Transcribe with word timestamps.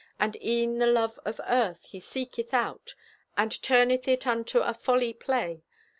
And 0.19 0.35
e'en 0.43 0.79
the 0.79 0.87
love 0.87 1.19
of 1.25 1.39
earth 1.45 1.85
he 1.85 1.99
seeketh 1.99 2.55
out 2.55 2.95
And 3.37 3.61
turneth 3.61 4.07
it 4.07 4.25
unto 4.25 4.57
a 4.57 4.73
folly 4.73 5.13
play. 5.13 5.63